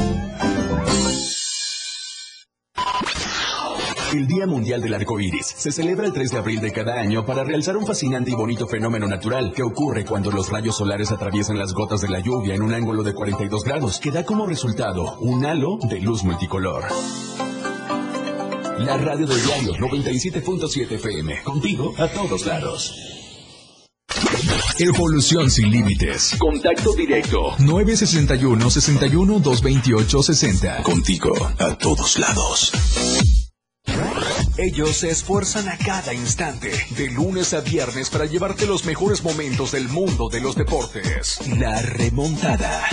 [4.13, 7.25] El Día Mundial del Arco Iris se celebra el 3 de abril de cada año
[7.25, 11.57] para realzar un fascinante y bonito fenómeno natural que ocurre cuando los rayos solares atraviesan
[11.57, 15.17] las gotas de la lluvia en un ángulo de 42 grados, que da como resultado
[15.19, 16.83] un halo de luz multicolor.
[18.79, 22.93] La radio del diario 97.7 FM, contigo a todos lados.
[24.77, 26.35] Evolución sin límites.
[26.37, 27.55] Contacto directo.
[27.59, 30.83] 961 61 228 60.
[30.83, 33.40] Contigo a todos lados.
[34.63, 39.71] Ellos se esfuerzan a cada instante, de lunes a viernes, para llevarte los mejores momentos
[39.71, 41.39] del mundo de los deportes.
[41.57, 42.83] La remontada.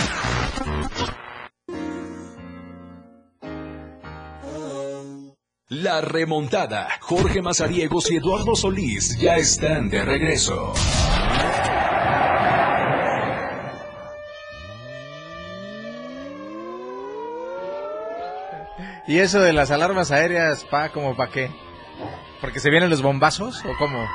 [5.67, 6.89] La remontada.
[7.01, 10.73] Jorge Mazariegos y Eduardo Solís ya están de regreso.
[19.09, 21.49] ¿Y eso de las alarmas aéreas, pa, como pa qué?
[22.41, 24.07] ¿Porque se vienen los bombazos o cómo?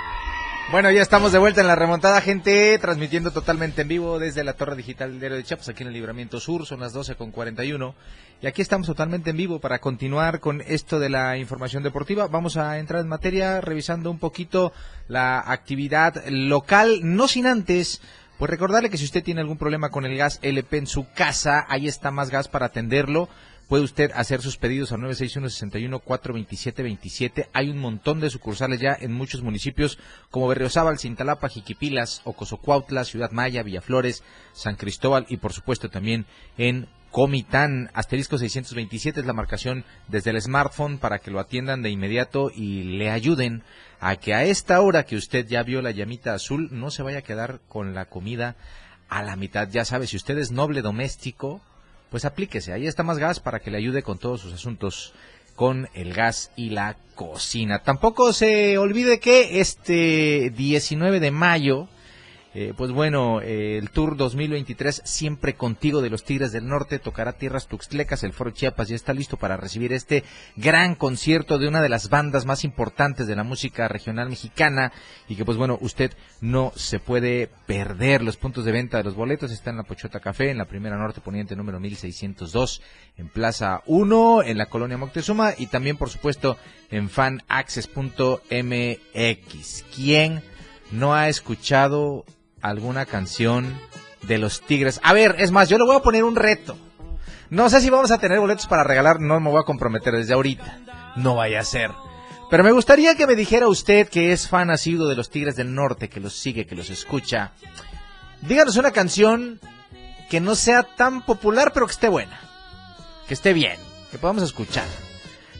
[0.71, 4.53] Bueno, ya estamos de vuelta en la remontada, gente, transmitiendo totalmente en vivo desde la
[4.53, 7.33] Torre Digital del Diario de Chiapas, aquí en el Libramiento Sur, son las 12 con
[7.33, 7.93] 41.
[8.41, 12.29] Y aquí estamos totalmente en vivo para continuar con esto de la información deportiva.
[12.29, 14.73] Vamos a entrar en materia revisando un poquito
[15.09, 18.01] la actividad local, no sin antes
[18.39, 21.65] pues recordarle que si usted tiene algún problema con el gas LP en su casa,
[21.69, 23.29] ahí está más gas para atenderlo.
[23.69, 27.49] Puede usted hacer sus pedidos al 961-61-427-27.
[27.53, 29.99] Hay un montón de sucursales ya en muchos municipios
[30.31, 34.23] como Berriozábal, Cintalapa, Jiquipilas, Ocosocuautla, Ciudad Maya, Villaflores,
[34.53, 36.27] San Cristóbal y por supuesto también
[36.59, 37.91] en Comitán.
[37.95, 42.99] Asterisco 627 es la marcación desde el smartphone para que lo atiendan de inmediato y
[42.99, 43.63] le ayuden
[44.01, 47.19] a que a esta hora que usted ya vio la llamita azul no se vaya
[47.19, 48.57] a quedar con la comida
[49.09, 49.69] a la mitad.
[49.71, 51.63] Ya sabe, si usted es noble doméstico,
[52.15, 52.73] pues aplíquese.
[52.73, 55.15] Ahí está más gas para que le ayude con todos sus asuntos
[55.57, 57.81] con el gas y la cocina.
[57.81, 61.89] Tampoco se olvide que este 19 de mayo
[62.57, 67.33] eh, pues bueno, eh, el Tour 2023 siempre contigo de los Tigres del Norte tocará
[67.33, 68.23] tierras tuxtlecas.
[68.23, 70.23] El Foro Chiapas ya está listo para recibir este
[70.55, 74.93] gran concierto de una de las bandas más importantes de la música regional mexicana
[75.29, 78.23] y que pues bueno, usted no se puede perder.
[78.23, 80.97] Los puntos de venta de los boletos están en la Pochota Café, en la Primera
[80.97, 82.83] Norte Poniente número 1602,
[83.17, 86.57] en Plaza 1, en la Colonia Moctezuma y también por supuesto
[86.93, 89.85] en fanaccess.mx.
[89.93, 90.41] ¿Quién
[90.93, 92.25] no ha escuchado
[92.65, 93.79] alguna canción
[94.23, 94.99] de los Tigres.
[95.03, 96.77] A ver, es más, yo le voy a poner un reto.
[97.51, 100.33] No sé si vamos a tener boletos para regalar, no me voy a comprometer desde
[100.33, 100.81] ahorita.
[101.17, 101.91] No vaya a ser.
[102.51, 105.75] Pero me gustaría que me dijera usted que es fan asiduo de los Tigres del
[105.75, 107.53] Norte, que los sigue, que los escucha.
[108.41, 109.61] Díganos una canción
[110.31, 112.41] que no sea tan popular, pero que esté buena.
[113.29, 113.77] Que esté bien,
[114.11, 114.87] que podamos escuchar.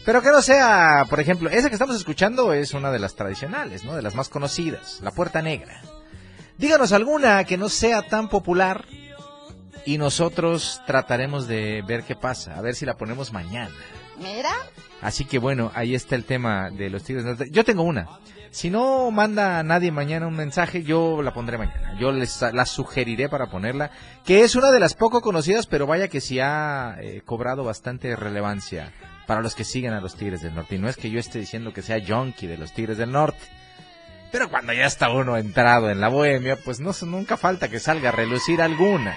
[0.05, 3.83] Pero que no sea, por ejemplo, esa que estamos escuchando es una de las tradicionales,
[3.83, 3.95] ¿no?
[3.95, 5.81] De las más conocidas, La Puerta Negra.
[6.57, 8.85] Díganos alguna que no sea tan popular
[9.85, 13.71] y nosotros trataremos de ver qué pasa, a ver si la ponemos mañana.
[14.17, 14.53] Mira.
[15.01, 17.51] Así que bueno, ahí está el tema de los Tigres.
[17.51, 18.07] Yo tengo una.
[18.49, 21.97] Si no manda nadie mañana un mensaje, yo la pondré mañana.
[21.99, 23.91] Yo les la sugeriré para ponerla,
[24.23, 28.15] que es una de las poco conocidas, pero vaya que sí ha eh, cobrado bastante
[28.15, 28.93] relevancia
[29.27, 30.75] para los que siguen a los Tigres del Norte.
[30.75, 33.45] Y no es que yo esté diciendo que sea junkie de los Tigres del Norte.
[34.35, 38.09] Pero cuando ya está uno entrado en la bohemia, pues no nunca falta que salga
[38.09, 39.15] a relucir alguna.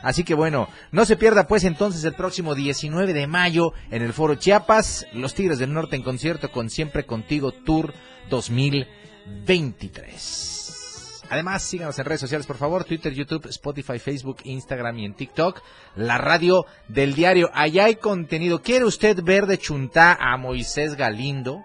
[0.00, 4.12] Así que bueno, no se pierda pues entonces el próximo 19 de mayo en el
[4.12, 7.94] Foro Chiapas, Los Tigres del Norte en concierto con Siempre Contigo Tour
[8.30, 11.24] 2023.
[11.30, 15.62] Además, síganos en redes sociales, por favor, Twitter, YouTube, Spotify, Facebook, Instagram y en TikTok.
[15.96, 17.50] La radio del diario.
[17.54, 18.62] Allá hay contenido.
[18.62, 21.64] ¿Quiere usted ver de chuntá a Moisés Galindo?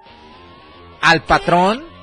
[1.01, 1.98] ¿Al patrón?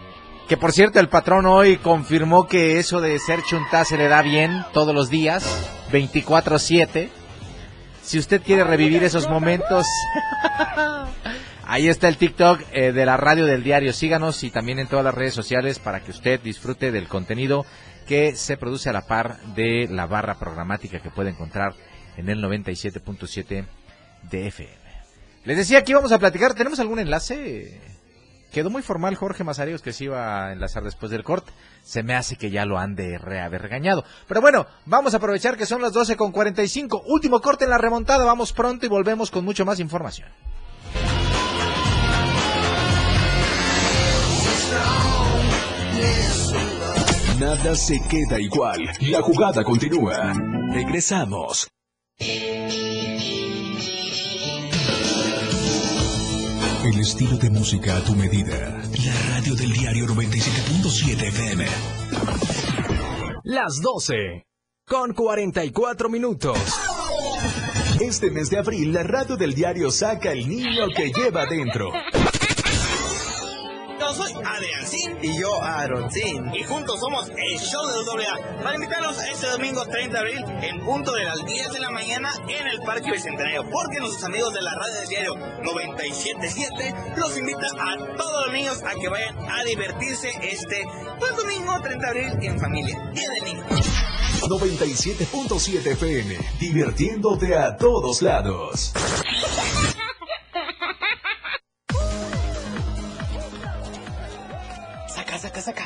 [0.49, 4.23] Que por cierto, el patrón hoy confirmó que eso de ser chuntá se le da
[4.23, 5.45] bien todos los días,
[5.91, 7.09] 24-7.
[8.05, 9.85] Si usted quiere revivir esos momentos,
[11.67, 13.93] ahí está el TikTok eh, de la radio del diario.
[13.93, 17.67] Síganos y también en todas las redes sociales para que usted disfrute del contenido
[18.07, 21.75] que se produce a la par de la barra programática que puede encontrar
[22.17, 23.67] en el 97.7
[24.31, 24.73] de FM.
[25.45, 26.55] Les decía que íbamos a platicar.
[26.55, 27.96] ¿Tenemos algún enlace?
[28.57, 31.53] Quedó muy formal Jorge Mazarios que se iba a enlazar después del corte.
[31.83, 34.03] Se me hace que ya lo han de haber regañado.
[34.27, 37.03] Pero bueno, vamos a aprovechar que son las 12 con 45.
[37.05, 38.25] Último corte en la remontada.
[38.25, 40.31] Vamos pronto y volvemos con mucho más información.
[47.39, 48.91] Nada se queda igual.
[49.03, 50.33] La jugada continúa.
[50.73, 51.69] Regresamos.
[56.87, 58.81] El estilo de música a tu medida.
[59.05, 61.67] La radio del diario 97.7 FM.
[63.43, 64.45] Las 12.
[64.87, 66.57] Con 44 minutos.
[68.01, 71.91] Este mes de abril, la radio del diario saca el niño que lleva dentro.
[74.17, 75.19] Soy Adriancín.
[75.23, 76.55] Y yo Aaroncín.
[76.55, 78.63] Y juntos somos el show de AA.
[78.63, 82.33] Para invitarlos este domingo 30 de abril en punto de las 10 de la mañana
[82.49, 83.69] en el Parque Bicentenario.
[83.71, 88.83] Porque nuestros amigos de la radio del diario 977 los invitan a todos los niños
[88.83, 90.85] a que vayan a divertirse este
[91.19, 93.11] pues, domingo 30 de abril en familia.
[93.13, 93.65] Día del niño.
[94.49, 96.37] 97.7 FM.
[96.59, 98.93] Divirtiéndote a todos lados.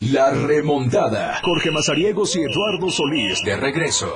[0.00, 1.40] La remontada.
[1.42, 4.08] Jorge Mazariegos y Eduardo Solís de regreso.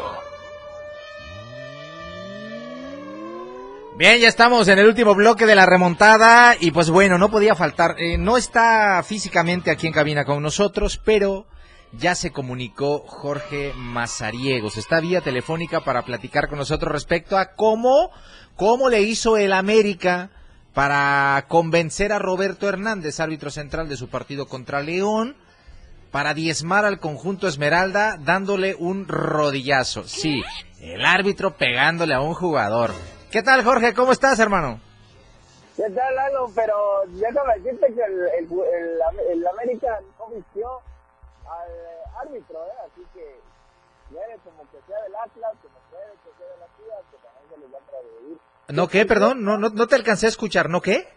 [3.98, 7.56] Bien, ya estamos en el último bloque de la remontada y pues bueno, no podía
[7.56, 7.96] faltar.
[7.98, 11.46] eh, no está físicamente aquí en cabina con nosotros, pero
[11.90, 14.76] ya se comunicó Jorge Mazariegos.
[14.76, 18.12] Está vía telefónica para platicar con nosotros respecto a cómo,
[18.54, 20.30] cómo le hizo el América
[20.74, 25.36] para convencer a Roberto Hernández, árbitro central de su partido contra León,
[26.12, 30.04] para diezmar al conjunto Esmeralda dándole un rodillazo.
[30.04, 30.42] Sí,
[30.80, 32.90] el árbitro pegándole a un jugador.
[33.32, 33.94] ¿Qué tal, Jorge?
[33.94, 34.78] ¿Cómo estás, hermano?
[35.74, 36.50] ¿Qué tal, Lalo?
[36.54, 36.74] Pero
[37.08, 40.68] déjame decirte que el, el, el, el América no vistió
[41.48, 42.76] al eh, árbitro, ¿eh?
[42.84, 43.40] Así que
[44.10, 47.48] quiere como que sea del Atlas, como puede que sea de la ciudad, que también
[47.48, 48.38] se les va a traducir.
[48.68, 49.06] ¿No qué?
[49.06, 50.68] Perdón, no, no, no te alcancé a escuchar.
[50.68, 51.08] ¿No qué?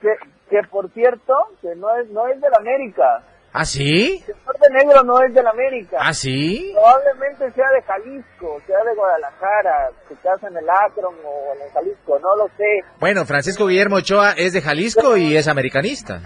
[0.00, 0.14] Que,
[0.50, 3.24] que por cierto, que no es, no es del América.
[3.58, 4.22] ¿Ah, sí?
[4.28, 5.96] El norte negro no es del América.
[5.98, 6.72] ¿Ah, sí?
[6.74, 11.72] Probablemente sea de Jalisco, sea de Guadalajara, que casa en el Akron o en el
[11.72, 12.84] Jalisco, no lo sé.
[13.00, 16.20] Bueno, Francisco Guillermo Ochoa es de Jalisco y es americanista.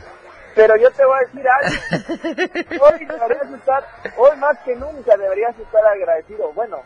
[0.57, 2.85] Pero yo te voy a decir algo.
[2.85, 3.85] Hoy deberías estar,
[4.17, 6.53] hoy más que nunca deberías estar agradecido.
[6.53, 6.79] Bueno,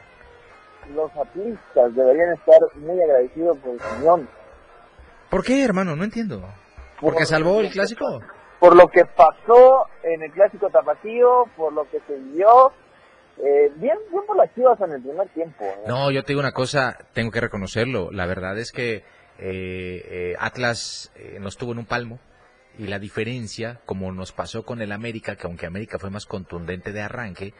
[0.95, 4.21] los atlistas deberían estar muy agradecidos por el señor.
[5.31, 5.97] ¿Por qué, hermano?
[5.97, 6.43] No entiendo.
[7.01, 8.21] ¿Porque salvó el clásico?
[8.61, 12.73] Por lo que pasó en el clásico tapatío, por lo que se vio.
[13.37, 15.65] Eh, bien, bien por las chivas en el primer tiempo.
[15.65, 15.85] ¿eh?
[15.89, 18.11] No, yo te digo una cosa, tengo que reconocerlo.
[18.13, 19.03] La verdad es que eh,
[19.39, 22.21] eh, Atlas eh, nos tuvo en un palmo
[22.79, 26.93] y la diferencia, como nos pasó con el América, que aunque América fue más contundente
[26.93, 27.55] de arranque,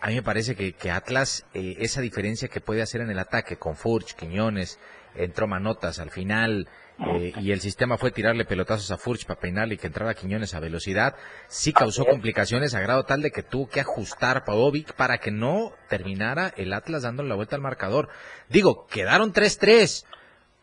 [0.00, 3.18] a mí me parece que, que Atlas, eh, esa diferencia que puede hacer en el
[3.18, 4.78] ataque con Furch, Quiñones,
[5.14, 9.74] entró Manotas al final, eh, y el sistema fue tirarle pelotazos a Furch para peinarle
[9.74, 11.16] y que entrara Quiñones a velocidad,
[11.48, 15.72] sí causó complicaciones a grado tal de que tuvo que ajustar Pavovic para que no
[15.88, 18.08] terminara el Atlas dándole la vuelta al marcador.
[18.48, 20.04] Digo, quedaron 3-3,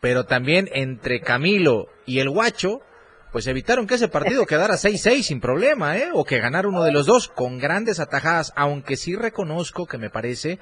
[0.00, 2.80] pero también entre Camilo y el Guacho,
[3.32, 6.10] pues evitaron que ese partido quedara 6-6 sin problema, ¿eh?
[6.14, 10.10] O que ganara uno de los dos con grandes atajadas, aunque sí reconozco que me
[10.10, 10.58] parece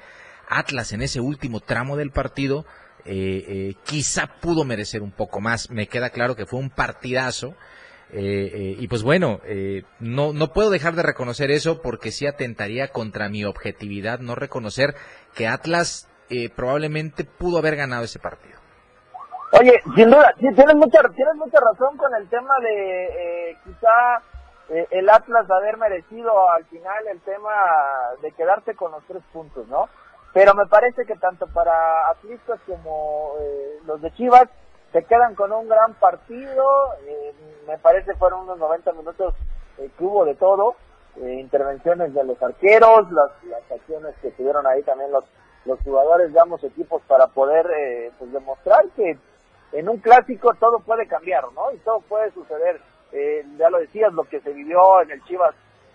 [0.49, 2.65] Atlas en ese último tramo del partido
[3.05, 5.69] eh, eh, quizá pudo merecer un poco más.
[5.69, 7.55] Me queda claro que fue un partidazo.
[8.11, 12.25] Eh, eh, y pues bueno, eh, no, no puedo dejar de reconocer eso porque sí
[12.25, 14.95] atentaría contra mi objetividad no reconocer
[15.35, 18.57] que Atlas eh, probablemente pudo haber ganado ese partido.
[19.51, 24.23] Oye, sin duda, tienes mucha, tienes mucha razón con el tema de quizá
[24.91, 27.51] el Atlas haber merecido al final el tema
[28.21, 29.87] de quedarse con los tres puntos, ¿no?
[30.33, 34.47] Pero me parece que tanto para atlistas como eh, los de Chivas
[34.91, 36.63] se quedan con un gran partido.
[37.07, 37.33] eh,
[37.67, 39.33] me parece fueron unos 90 minutos
[39.77, 40.75] eh, que hubo de todo.
[41.21, 45.25] eh, intervenciones de los arqueros, las, las acciones que tuvieron ahí también los,
[45.65, 47.65] los jugadores de ambos equipos para poder
[48.17, 49.17] pues demostrar que
[49.73, 51.71] en un clásico todo puede cambiar, ¿no?
[51.71, 52.79] Y todo puede suceder.
[53.57, 55.53] Ya lo decías, lo que se vivió en el Chivas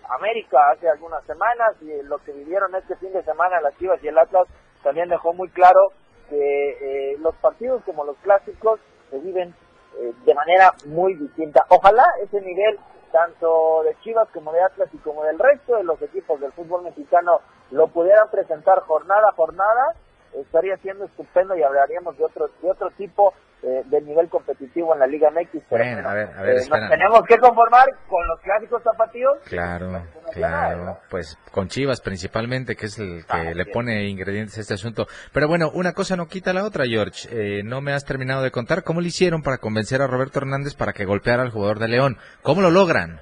[0.09, 4.07] América hace algunas semanas y lo que vivieron este fin de semana las Chivas y
[4.07, 4.47] el Atlas
[4.83, 5.91] también dejó muy claro
[6.29, 8.79] que eh, los partidos como los clásicos
[9.09, 9.53] se viven
[9.97, 11.65] eh, de manera muy distinta.
[11.69, 12.79] Ojalá ese nivel
[13.11, 16.83] tanto de Chivas como de Atlas y como del resto de los equipos del fútbol
[16.83, 17.39] mexicano
[17.71, 19.95] lo pudieran presentar jornada a jornada,
[20.33, 24.99] estaría siendo estupendo y hablaríamos de otro, de otro tipo eh, de nivel competitivo en
[24.99, 25.69] la Liga MX.
[25.69, 29.37] bueno, a ver, a ver, eh, nos tenemos que conformar con los clásicos zapatillos.
[29.45, 34.75] Claro, claro, pues con Chivas principalmente, que es el que le pone ingredientes a este
[34.75, 35.07] asunto.
[35.33, 37.27] Pero bueno, una cosa no quita la otra, George.
[37.31, 40.75] Eh, no me has terminado de contar cómo le hicieron para convencer a Roberto Hernández
[40.75, 42.17] para que golpeara al jugador de León.
[42.43, 43.21] ¿Cómo lo logran?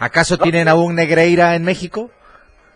[0.00, 2.10] ¿Acaso tienen a un Negreira en México?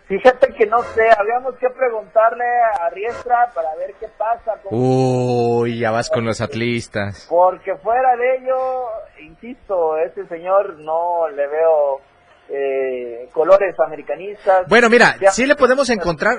[0.08, 2.44] Fíjate que no sé, habíamos que preguntarle
[2.80, 4.54] a Riestra para ver qué pasa.
[4.70, 7.26] Uy, ya vas con los atlistas.
[7.28, 8.86] Porque fuera de ello,
[9.20, 12.00] insisto, ese señor no le veo
[12.48, 14.66] eh, colores americanistas.
[14.66, 16.38] Bueno, mira, sí le podemos encontrar,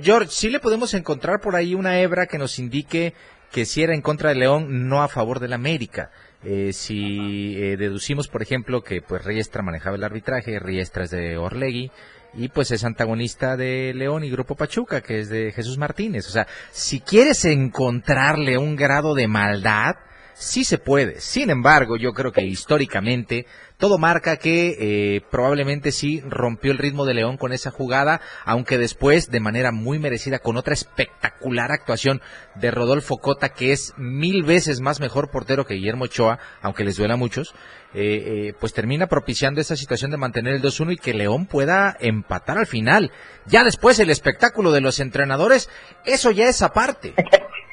[0.00, 3.14] George, sí le podemos encontrar por ahí una hebra que nos indique
[3.52, 6.10] que si era en contra de León, no a favor del América.
[6.42, 11.38] Eh, si eh, deducimos, por ejemplo, que pues Riestra manejaba el arbitraje, Riestra es de
[11.38, 11.92] Orlegui,
[12.36, 16.26] y pues es antagonista de León y Grupo Pachuca, que es de Jesús Martínez.
[16.26, 19.96] O sea, si quieres encontrarle un grado de maldad,
[20.34, 21.20] sí se puede.
[21.20, 23.46] Sin embargo, yo creo que históricamente
[23.78, 28.78] todo marca que eh, probablemente sí rompió el ritmo de León con esa jugada, aunque
[28.78, 32.20] después, de manera muy merecida, con otra espectacular actuación
[32.54, 36.96] de Rodolfo Cota, que es mil veces más mejor portero que Guillermo Ochoa, aunque les
[36.96, 37.54] duela a muchos,
[37.94, 41.96] eh, eh, pues termina propiciando esa situación de mantener el 2-1 y que León pueda
[42.00, 43.10] empatar al final.
[43.46, 45.68] Ya después el espectáculo de los entrenadores,
[46.04, 47.14] eso ya es aparte.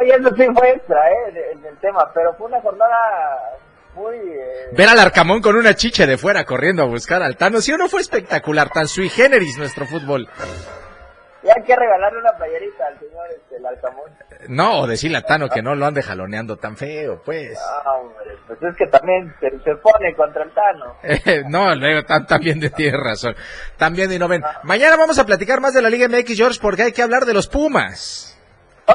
[0.00, 1.52] Oye, eso sí fue extra, ¿eh?
[1.52, 3.60] El, tema, pero fue una jornada
[3.94, 4.16] muy...
[4.16, 4.68] Eh...
[4.72, 7.78] Ver al Arcamón con una chiche de fuera corriendo a buscar al Tano, ¿sí o
[7.78, 8.70] no fue espectacular?
[8.70, 10.28] Tan sui generis nuestro fútbol.
[11.42, 14.10] Y hay que regalarle una playerita al señor este, el Alcamón.
[14.48, 17.56] No, decirle a Tano que no lo ande jaloneando tan feo, pues.
[17.84, 20.96] No, hombre, pues es que también se, pone contra el Tano.
[21.48, 23.36] no, luego también de tiene razón.
[23.76, 24.42] También y no ven.
[24.64, 27.34] Mañana vamos a platicar más de la Liga MX, George, porque hay que hablar de
[27.34, 28.37] los Pumas.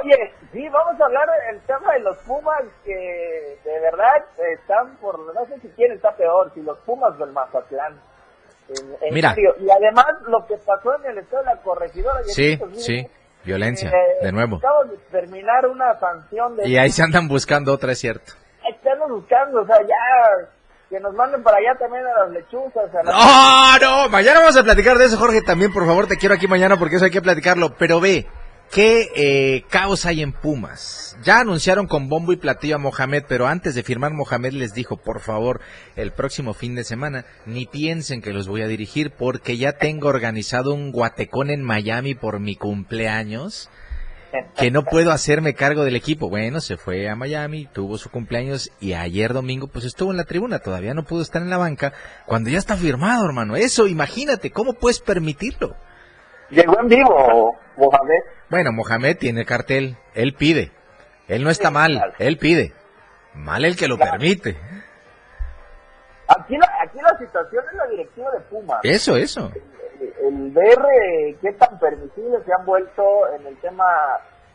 [0.01, 5.19] Oye, sí, vamos a hablar del tema de los Pumas, que de verdad están por,
[5.33, 7.99] no sé si quién está peor, si los Pumas del Mazatlán.
[9.11, 9.35] Mira.
[9.37, 12.23] Y además lo que pasó en el estado de la corregidora.
[12.25, 13.07] Sí, sí,
[13.43, 14.57] violencia, eh, de nuevo.
[14.57, 16.67] Acabamos de terminar una sanción de...
[16.67, 18.33] Y ahí se andan buscando otra, es cierto.
[18.67, 20.47] Estamos buscando, o sea, ya
[20.89, 22.89] que nos manden para allá también a las lechuzas.
[22.95, 26.35] A No, no, mañana vamos a platicar de eso, Jorge, también, por favor, te quiero
[26.35, 28.27] aquí mañana porque eso hay que platicarlo, pero ve,
[28.71, 31.15] ¿Qué eh, caos hay en Pumas?
[31.23, 34.97] Ya anunciaron con bombo y platillo a Mohamed, pero antes de firmar Mohamed les dijo,
[34.97, 35.61] por favor,
[35.95, 40.07] el próximo fin de semana, ni piensen que los voy a dirigir porque ya tengo
[40.07, 43.69] organizado un guatecón en Miami por mi cumpleaños,
[44.57, 46.29] que no puedo hacerme cargo del equipo.
[46.29, 50.25] Bueno, se fue a Miami, tuvo su cumpleaños y ayer domingo pues estuvo en la
[50.25, 51.93] tribuna, todavía no pudo estar en la banca,
[52.25, 53.55] cuando ya está firmado, hermano.
[53.55, 55.75] Eso, imagínate, ¿cómo puedes permitirlo?
[56.53, 58.21] Llegó en vivo, Mohamed.
[58.49, 60.71] Bueno, Mohamed tiene cartel, él pide.
[61.27, 62.73] Él no está mal, él pide.
[63.33, 64.55] Mal el que lo permite.
[66.27, 68.79] Aquí la, aquí la situación es la directiva de Puma.
[68.83, 69.51] Eso, eso.
[70.21, 73.03] El, ver eh, qué tan permisibles se han vuelto
[73.35, 73.85] en el tema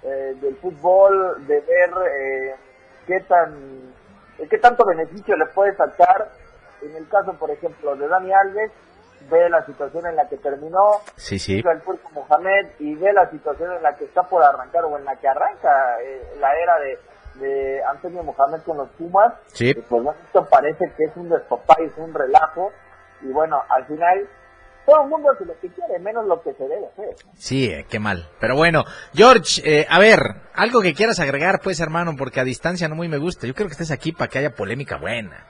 [0.03, 2.55] eh, del fútbol, de ver eh,
[3.07, 3.95] qué tan
[4.49, 6.31] qué tanto beneficio le puede sacar
[6.83, 8.71] en el caso, por ejemplo, de Dani Alves,
[9.31, 11.63] ve la situación en la que terminó sí, sí.
[11.65, 15.05] el Turco Mohamed y ve la situación en la que está por arrancar o en
[15.05, 16.99] la que arranca eh, la era de,
[17.41, 19.75] de Antonio Mohamed con los Pumas, sí.
[19.75, 22.73] pues esto parece que es un y es un relajo
[23.23, 24.29] y bueno, al final
[24.89, 27.15] todo el mundo hace lo que quiere, menos lo que se debe hacer.
[27.37, 28.27] Sí, eh, qué mal.
[28.41, 30.21] Pero bueno, George, eh, a ver,
[30.55, 33.47] algo que quieras agregar, pues, hermano, porque a distancia no muy me gusta.
[33.47, 35.47] Yo creo que estés aquí para que haya polémica buena.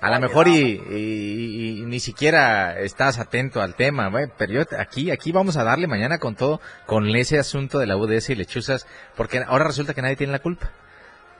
[0.00, 5.56] A lo mejor y, ni siquiera estás atento al tema, pero yo aquí, aquí vamos
[5.56, 8.86] a darle mañana con todo, con ese asunto de la UDS y lechuzas,
[9.16, 10.70] porque ahora resulta que nadie tiene la culpa.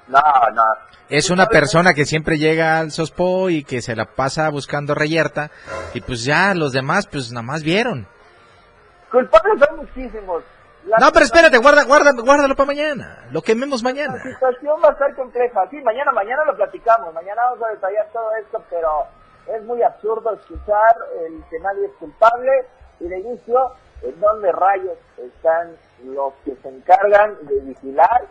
[0.08, 0.20] No,
[0.54, 0.64] no.
[1.08, 5.52] Es una persona que siempre llega al Sospo y que se la pasa buscando reyerta,
[5.94, 8.08] y pues ya los demás, pues nada más vieron.
[9.10, 10.42] Culpables son muchísimos
[10.84, 13.26] no, pero espérate, guarda, guarda, guárdalo para mañana.
[13.30, 14.14] Lo quememos mañana.
[14.16, 15.68] La situación va a estar compleja.
[15.70, 17.12] Sí, mañana, mañana lo platicamos.
[17.12, 19.06] Mañana vamos a detallar todo esto, pero
[19.46, 22.50] es muy absurdo escuchar el que nadie es culpable
[23.00, 23.72] y de inicio,
[24.02, 28.26] ¿en dónde rayos están los que se encargan de vigilar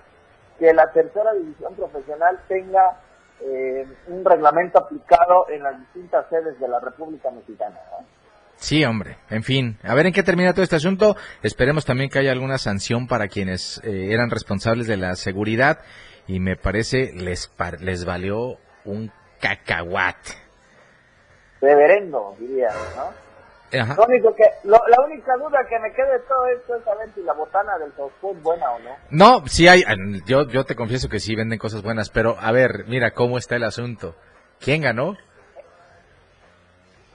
[0.60, 3.00] que la tercera división profesional tenga
[3.39, 7.80] eh, un reglamento aplicado en las distintas sedes de la República Mexicana?
[8.58, 9.18] Sí, hombre.
[9.30, 11.16] En fin, a ver en qué termina todo este asunto.
[11.43, 15.80] Esperemos también que haya alguna sanción para quienes eh, eran responsables de la seguridad
[16.28, 20.34] y me parece les les valió un cacahuate.
[21.62, 23.28] reverendo, diría, ¿no?
[23.72, 27.22] Lo único que, la única duda que me queda de todo esto es saber si
[27.24, 28.95] la botana del Southwood es buena o no.
[29.10, 29.84] No, sí hay,
[30.26, 33.58] yo, yo te confieso que sí venden cosas buenas, pero a ver, mira cómo está
[33.58, 34.16] el asunto.
[34.60, 35.18] ¿Quién ganó?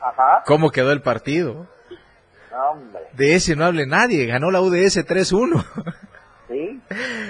[0.03, 0.43] Ajá.
[0.47, 1.67] ¿Cómo quedó el partido?
[2.55, 3.03] hombre.
[3.15, 5.65] De ese no hable nadie, ganó la UDS 3-1.
[6.49, 6.81] ¿Sí?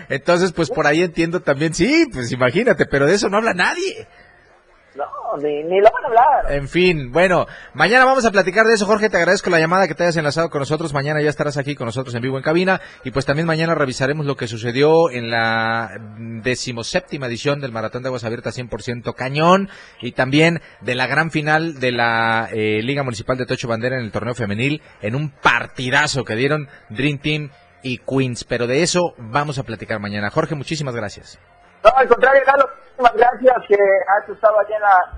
[0.09, 4.09] Entonces, pues por ahí entiendo también, sí, pues imagínate, pero de eso no habla nadie.
[4.95, 5.07] No,
[5.41, 6.53] ni, ni, lo van a hablar.
[6.53, 9.95] En fin, bueno, mañana vamos a platicar de eso, Jorge, te agradezco la llamada que
[9.95, 12.81] te hayas enlazado con nosotros, mañana ya estarás aquí con nosotros en vivo en cabina,
[13.03, 15.99] y pues también mañana revisaremos lo que sucedió en la
[16.43, 19.71] decimoséptima edición del Maratón de Aguas Abiertas 100% Cañón,
[20.03, 24.05] y también de la gran final de la eh, Liga Municipal de Tocho Bandera en
[24.05, 27.51] el torneo femenil, en un partidazo que dieron Dream Team
[27.83, 30.31] y Queens, pero de eso vamos a platicar mañana.
[30.31, 31.39] Jorge, muchísimas gracias.
[31.83, 33.77] No, al contrario, Carlos, muchísimas gracias que
[34.07, 35.13] has estado allá en la,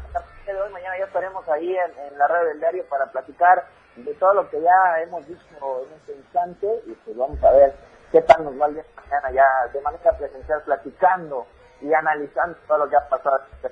[0.46, 0.72] de hoy.
[0.72, 4.62] Mañana ya estaremos ahí en, la red del diario para platicar de todo lo que
[4.62, 7.74] ya hemos visto en este instante y pues vamos a ver
[8.10, 11.46] qué tal nos va el día mañana ya de manera presencial platicando
[11.80, 13.68] y analizando todo lo que ha pasado este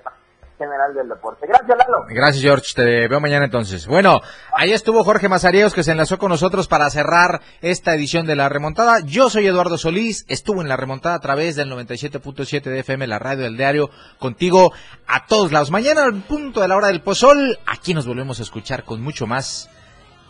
[0.63, 1.47] general del deporte.
[1.47, 2.05] Gracias, Lalo.
[2.09, 2.73] Gracias, George.
[2.75, 3.87] Te veo mañana entonces.
[3.87, 4.21] Bueno,
[4.57, 8.49] ahí estuvo Jorge Mazariegos que se enlazó con nosotros para cerrar esta edición de La
[8.49, 9.01] Remontada.
[9.01, 13.19] Yo soy Eduardo Solís, estuvo en La Remontada a través del 97.7 de FM, la
[13.19, 14.73] radio del diario, contigo
[15.07, 15.71] a todos lados.
[15.71, 19.27] Mañana al punto de la hora del pozol, aquí nos volvemos a escuchar con mucho
[19.27, 19.69] más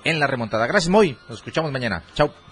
[0.05, 0.67] en La Remontada.
[0.67, 1.17] Gracias, Moy.
[1.29, 2.03] Nos escuchamos mañana.
[2.15, 2.52] Chao.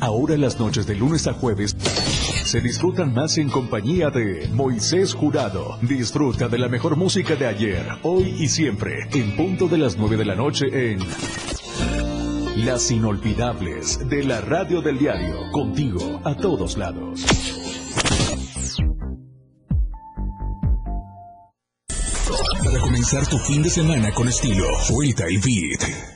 [0.00, 1.74] Ahora las noches de lunes a jueves
[2.44, 5.78] se disfrutan más en compañía de Moisés Jurado.
[5.82, 10.16] Disfruta de la mejor música de ayer, hoy y siempre, en punto de las 9
[10.16, 10.98] de la noche en
[12.64, 17.24] Las Inolvidables de la Radio del Diario, contigo a todos lados.
[22.64, 26.15] Para comenzar tu fin de semana con estilo, Vuelta y Beat